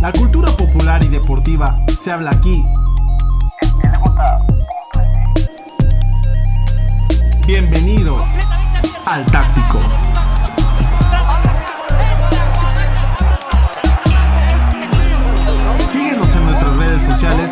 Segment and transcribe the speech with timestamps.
[0.00, 2.64] La cultura popular y deportiva se habla aquí.
[7.48, 8.16] Bienvenido
[9.04, 9.80] al Táctico.
[15.90, 17.50] Síguenos en nuestras redes sociales.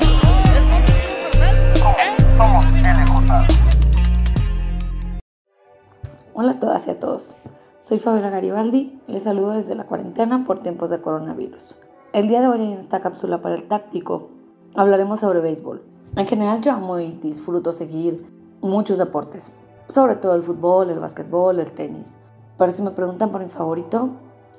[6.33, 7.35] Hola a todas y a todos.
[7.81, 11.75] Soy Fabiola Garibaldi les saludo desde la cuarentena por tiempos de coronavirus.
[12.17, 14.31] El día de hoy en esta cápsula para el táctico
[14.75, 15.83] hablaremos sobre béisbol.
[16.17, 18.27] En general yo amo y disfruto seguir
[18.63, 19.53] muchos deportes,
[19.91, 22.15] sobre todo el fútbol, el básquetbol, el tenis.
[22.57, 24.09] Pero si me preguntan por mi favorito,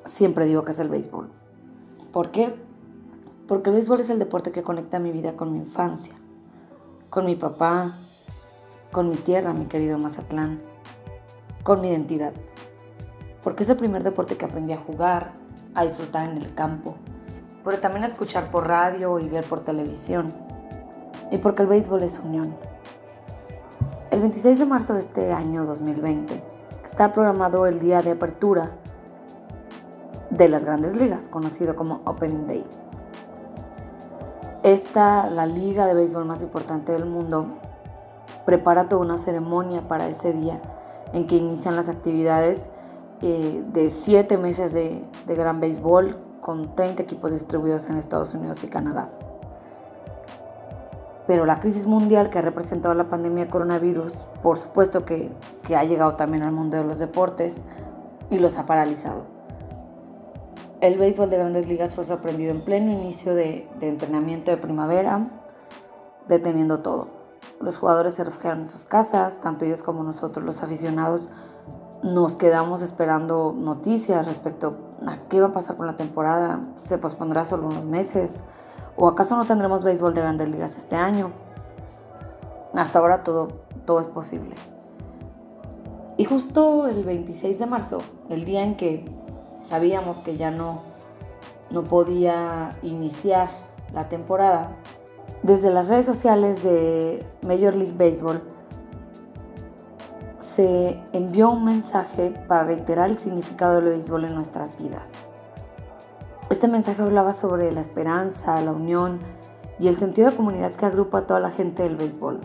[0.05, 1.30] siempre digo que es el béisbol.
[2.13, 2.53] ¿Por qué?
[3.47, 6.13] Porque el béisbol es el deporte que conecta mi vida con mi infancia,
[7.09, 7.95] con mi papá,
[8.91, 10.61] con mi tierra, mi querido Mazatlán,
[11.63, 12.33] con mi identidad.
[13.41, 15.31] Porque es el primer deporte que aprendí a jugar,
[15.73, 16.97] a disfrutar en el campo,
[17.67, 20.31] pero también escuchar por radio y ver por televisión.
[21.31, 22.55] Y porque el béisbol es unión.
[24.09, 26.41] El 26 de marzo de este año 2020
[26.86, 28.72] está programado el día de apertura
[30.30, 32.66] de las grandes ligas, conocido como Opening Day.
[34.63, 37.47] Esta, la liga de béisbol más importante del mundo,
[38.45, 40.61] prepara toda una ceremonia para ese día
[41.11, 42.69] en que inician las actividades
[43.22, 48.64] eh, de siete meses de, de gran béisbol con 30 equipos distribuidos en Estados Unidos
[48.64, 49.09] y Canadá.
[51.28, 55.30] Pero la crisis mundial que ha representado la pandemia de coronavirus, por supuesto que,
[55.64, 57.62] que ha llegado también al mundo de los deportes
[58.30, 59.25] y los ha paralizado.
[60.80, 65.28] El béisbol de grandes ligas fue sorprendido en pleno inicio de, de entrenamiento de primavera,
[66.30, 67.09] deteniendo todo.
[67.59, 71.28] Los jugadores se refugiaron en sus casas, tanto ellos como nosotros los aficionados
[72.03, 77.45] nos quedamos esperando noticias respecto a qué va a pasar con la temporada, se pospondrá
[77.45, 78.42] solo unos meses,
[78.95, 81.31] o acaso no tendremos béisbol de grandes ligas este año.
[82.73, 83.48] Hasta ahora todo,
[83.86, 84.56] todo es posible.
[86.18, 88.00] Y justo el 26 de marzo,
[88.30, 89.06] el día en que
[89.63, 90.81] sabíamos que ya no,
[91.69, 93.50] no podía iniciar
[93.94, 94.72] la temporada,
[95.44, 98.41] desde las redes sociales de Major League Baseball,
[100.57, 105.12] se envió un mensaje para reiterar el significado del béisbol en nuestras vidas.
[106.50, 109.19] Este mensaje hablaba sobre la esperanza, la unión
[109.78, 112.40] y el sentido de comunidad que agrupa a toda la gente del béisbol,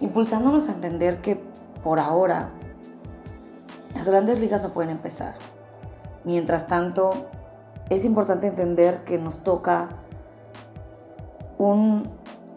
[0.00, 1.38] impulsándonos a entender que
[1.84, 2.48] por ahora
[3.94, 5.34] las grandes ligas no pueden empezar.
[6.24, 7.10] Mientras tanto,
[7.90, 9.90] es importante entender que nos toca
[11.58, 12.08] un,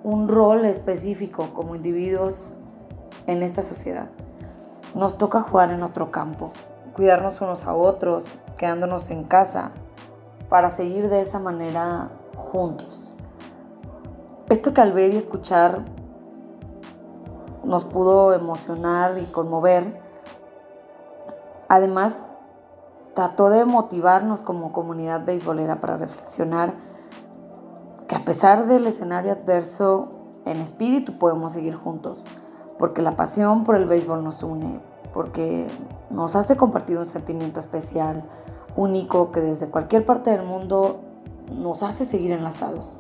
[0.06, 2.54] un rol específico como individuos
[3.28, 4.08] en esta sociedad
[4.96, 6.52] nos toca jugar en otro campo,
[6.96, 8.26] cuidarnos unos a otros,
[8.58, 9.72] quedándonos en casa,
[10.50, 13.14] para seguir de esa manera juntos.
[14.50, 15.84] Esto que al ver y escuchar
[17.66, 20.00] nos pudo emocionar y conmover,
[21.68, 22.30] además
[23.16, 26.74] trató de motivarnos como comunidad beisbolera para reflexionar
[28.08, 30.10] que a pesar del escenario adverso,
[30.46, 32.24] en espíritu podemos seguir juntos
[32.78, 34.80] porque la pasión por el béisbol nos une,
[35.14, 35.68] porque
[36.10, 38.24] nos hace compartir un sentimiento especial,
[38.76, 41.00] único, que desde cualquier parte del mundo
[41.52, 43.00] nos hace seguir enlazados.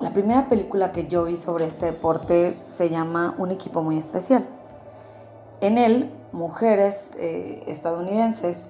[0.00, 4.46] La primera película que yo vi sobre este deporte se llama Un equipo muy especial.
[5.62, 8.68] En él, mujeres eh, estadounidenses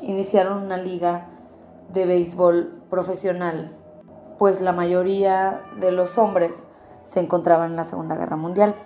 [0.00, 1.28] iniciaron una liga
[1.92, 3.76] de béisbol profesional,
[4.38, 6.66] pues la mayoría de los hombres
[7.10, 8.76] se encontraban en la Segunda Guerra Mundial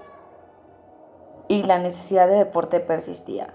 [1.46, 3.48] y la necesidad de deporte persistía,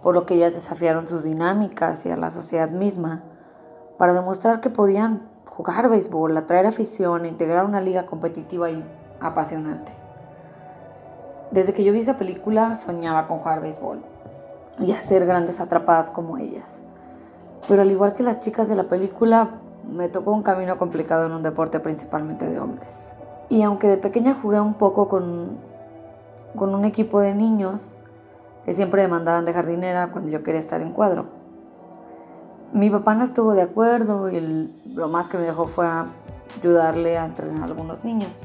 [0.00, 3.24] por lo que ellas desafiaron sus dinámicas y a la sociedad misma
[3.98, 8.84] para demostrar que podían jugar béisbol, atraer afición e integrar una liga competitiva y
[9.18, 9.90] apasionante.
[11.50, 14.04] Desde que yo vi esa película soñaba con jugar béisbol
[14.78, 16.78] y hacer grandes atrapadas como ellas.
[17.66, 19.58] Pero al igual que las chicas de la película,
[19.90, 23.15] me tocó un camino complicado en un deporte principalmente de hombres.
[23.48, 25.58] Y aunque de pequeña jugué un poco con,
[26.56, 27.96] con un equipo de niños
[28.64, 31.26] que siempre me mandaban de jardinera cuando yo quería estar en cuadro.
[32.72, 34.40] Mi papá no estuvo de acuerdo y
[34.92, 35.86] lo más que me dejó fue
[36.58, 38.42] ayudarle a entrenar a algunos niños.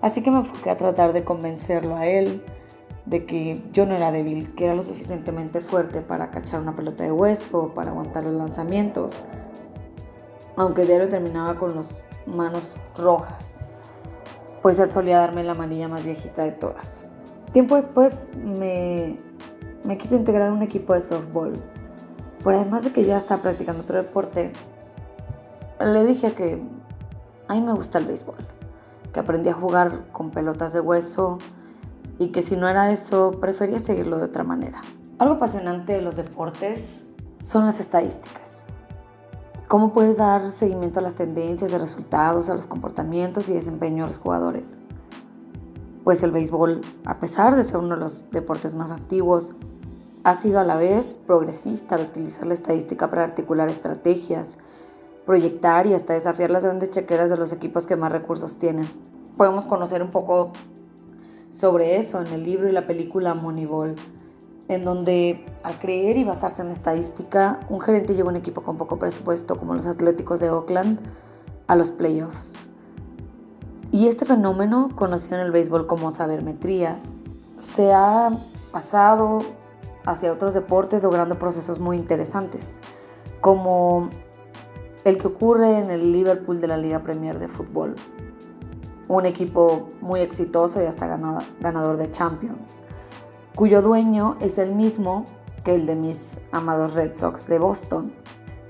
[0.00, 2.42] Así que me enfoqué a tratar de convencerlo a él
[3.04, 7.04] de que yo no era débil, que era lo suficientemente fuerte para cachar una pelota
[7.04, 9.12] de hueso, para aguantar los lanzamientos,
[10.56, 11.88] aunque diario terminaba con las
[12.26, 13.57] manos rojas
[14.62, 17.04] pues él solía darme la manilla más viejita de todas.
[17.52, 19.18] Tiempo después me,
[19.84, 21.52] me quiso integrar a un equipo de softball.
[22.42, 24.52] Por además de que yo ya estaba practicando otro deporte,
[25.80, 26.62] le dije que
[27.48, 28.36] a mí me gusta el béisbol,
[29.12, 31.38] que aprendí a jugar con pelotas de hueso
[32.18, 34.80] y que si no era eso, prefería seguirlo de otra manera.
[35.18, 37.04] Algo apasionante de los deportes
[37.40, 38.47] son las estadísticas.
[39.68, 44.08] ¿Cómo puedes dar seguimiento a las tendencias de resultados, a los comportamientos y desempeño de
[44.08, 44.78] los jugadores?
[46.04, 49.50] Pues el béisbol, a pesar de ser uno de los deportes más antiguos,
[50.24, 54.54] ha sido a la vez progresista al utilizar la estadística para articular estrategias,
[55.26, 58.86] proyectar y hasta desafiar las grandes chequeras de los equipos que más recursos tienen.
[59.36, 60.52] Podemos conocer un poco
[61.50, 63.96] sobre eso en el libro y la película Moneyball,
[64.68, 68.98] en donde al creer y basarse en estadística, un gerente lleva un equipo con poco
[68.98, 71.00] presupuesto como los Atléticos de Oakland
[71.66, 72.52] a los playoffs.
[73.90, 77.00] Y este fenómeno, conocido en el béisbol como sabermetría,
[77.56, 78.30] se ha
[78.70, 79.38] pasado
[80.04, 82.66] hacia otros deportes logrando procesos muy interesantes,
[83.40, 84.10] como
[85.04, 87.94] el que ocurre en el Liverpool de la Liga Premier de Fútbol,
[89.08, 91.06] un equipo muy exitoso y hasta
[91.60, 92.80] ganador de Champions,
[93.58, 95.24] cuyo dueño es el mismo
[95.64, 98.12] que el de mis amados Red Sox de Boston,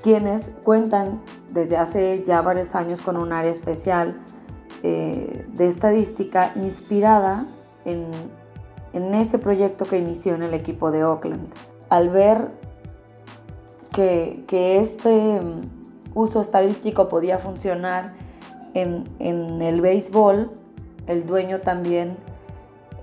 [0.03, 1.21] quienes cuentan
[1.53, 4.17] desde hace ya varios años con un área especial
[4.83, 7.45] eh, de estadística inspirada
[7.85, 8.07] en,
[8.95, 11.53] en ese proyecto que inició en el equipo de Oakland.
[11.91, 12.49] Al ver
[13.93, 15.43] que, que este
[16.15, 18.15] uso estadístico podía funcionar
[18.73, 19.05] en,
[19.61, 20.51] el béisbol,
[21.07, 22.17] el dueño también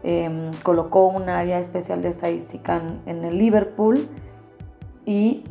[0.05, 4.07] em, colocó un área especial de estadística en, el Liverpool
[5.05, 5.43] y,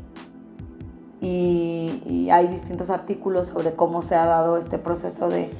[1.20, 5.50] y, hay distintos artículos sobre cómo se ha dado este proceso de,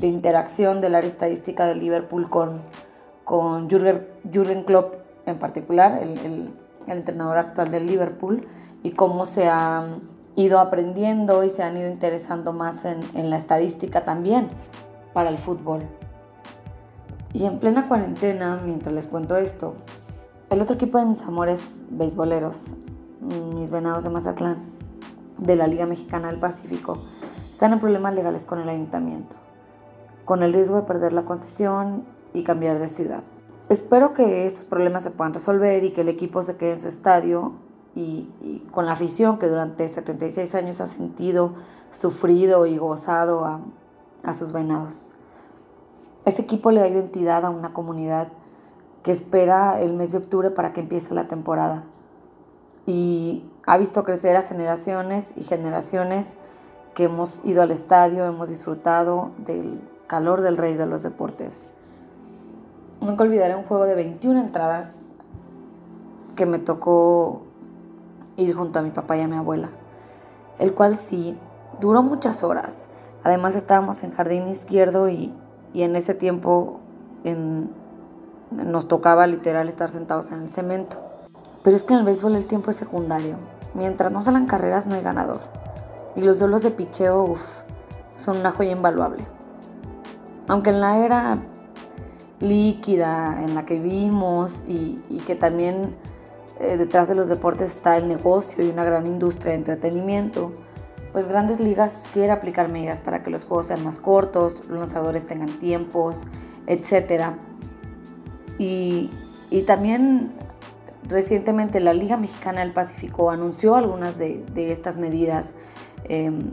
[0.00, 2.60] interacción del área estadística del Liverpool con,
[3.24, 4.94] con Jürgen, Klopp
[5.26, 6.18] en particular, el,
[6.86, 8.46] el entrenador actual del Liverpool,
[8.82, 9.86] y cómo se ha
[10.36, 14.48] ido aprendiendo y se han ido interesando más en, la estadística también
[15.12, 15.82] para el fútbol.
[17.34, 19.74] Y en plena cuarentena, mientras les cuento esto,
[20.50, 22.76] el otro equipo de mis amores beisboleros,
[23.56, 24.58] mis venados de Mazatlán,
[25.38, 26.98] de la Liga Mexicana del Pacífico,
[27.50, 29.34] están en problemas legales con el ayuntamiento,
[30.24, 33.24] con el riesgo de perder la concesión y cambiar de ciudad.
[33.68, 36.86] Espero que estos problemas se puedan resolver y que el equipo se quede en su
[36.86, 37.54] estadio
[37.96, 41.54] y, con la afición que durante 76 años ha sentido,
[41.90, 43.58] sufrido y gozado a,
[44.22, 45.13] a sus venados.
[46.24, 48.28] Ese equipo le da identidad a una comunidad
[49.02, 51.84] que espera el mes de octubre para que empiece la temporada.
[52.86, 56.36] Y ha visto crecer a generaciones y generaciones
[56.94, 61.66] que hemos ido al estadio, hemos disfrutado del calor del rey de los deportes.
[63.00, 65.12] Nunca olvidaré un juego de 21 entradas
[66.36, 67.42] que me tocó
[68.36, 69.68] ir junto a mi papá y a mi abuela,
[70.58, 71.38] el cual sí
[71.80, 72.86] duró muchas horas.
[73.22, 75.34] Además estábamos en jardín izquierdo y,
[75.82, 76.80] en ese tiempo
[78.50, 80.96] nos tocaba literal estar sentados en el cemento.
[81.62, 83.36] Pero es que en el béisbol el tiempo es secundario.
[83.74, 85.40] Mientras no salen carreras no hay ganador.
[86.14, 87.42] Y los duelos de picheo, uff,
[88.18, 89.24] son una joya invaluable.
[90.46, 91.38] Aunque en la era
[92.40, 95.96] líquida en la que vivimos y, y que también
[96.60, 100.52] eh, detrás de los deportes está el negocio y una gran industria de entretenimiento,
[101.14, 105.24] pues Grandes Ligas quiere aplicar medidas para que los juegos sean más cortos, los lanzadores
[105.24, 106.24] tengan tiempos,
[106.66, 107.34] etc.
[108.58, 109.10] Y,
[109.64, 110.32] también
[111.08, 115.54] recientemente la Liga Mexicana del Pacífico anunció algunas de, estas medidas
[116.08, 116.50] em,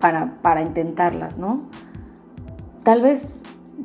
[0.00, 1.64] para, para intentarlas, ¿no?
[2.84, 3.34] Tal vez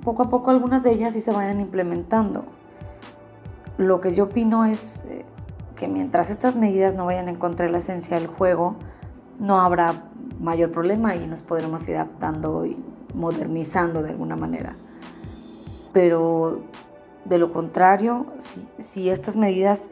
[0.01, 2.45] poco a poco algunas de ellas sí se vayan implementando.
[3.77, 5.25] Lo que yo opino es eh,
[5.75, 8.77] que mientras estas medidas no vayan a encontrar la esencia del juego,
[9.39, 9.93] no habrá
[10.39, 12.77] mayor problema y nos podremos ir adaptando y
[13.13, 14.75] modernizando de alguna manera.
[15.91, 16.61] Pero
[17.25, 18.25] de lo contrario,
[18.79, 19.87] si, estas medidas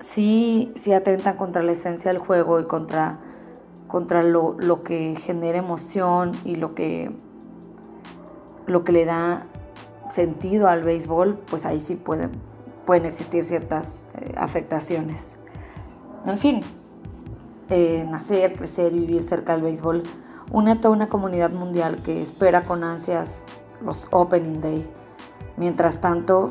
[0.00, 3.18] sí, atentan contra la esencia del juego y contra,
[3.88, 7.10] contra lo, que genera emoción y lo que,
[8.66, 9.46] lo que le da
[10.10, 12.32] sentido al béisbol, pues ahí sí pueden,
[12.86, 15.36] pueden existir ciertas eh, afectaciones.
[16.26, 16.60] En fin,
[17.70, 20.02] eh, nacer, crecer y vivir cerca del béisbol
[20.52, 23.44] une a toda una comunidad mundial que espera con ansias
[23.84, 24.90] los Opening Day.
[25.56, 26.50] Mientras tanto,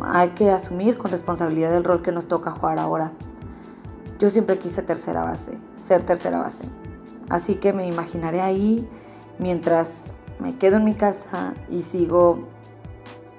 [0.00, 3.12] hay que asumir con responsabilidad el rol que nos toca jugar ahora.
[4.18, 6.64] Yo siempre quise tercera base, ser tercera base.
[7.28, 8.88] Así que me imaginaré ahí
[9.38, 10.06] mientras
[10.40, 12.48] me quedo en mi casa y sigo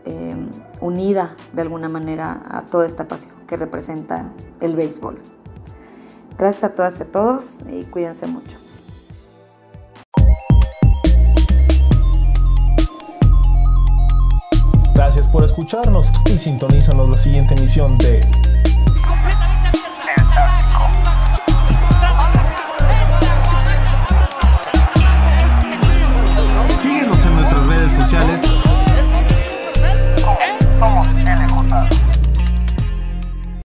[0.06, 0.50] Em,
[0.82, 5.20] unida de alguna manera a toda esta pasión que representa el béisbol.
[6.40, 8.58] Gracias a todas y a todos y cuídense mucho.
[14.96, 18.22] Gracias por escucharnos y sintonízanos la siguiente emisión de